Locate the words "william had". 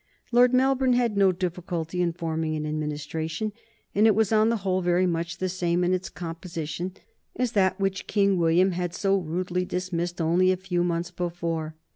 8.39-8.95